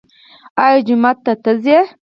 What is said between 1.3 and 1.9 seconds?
ته ځئ؟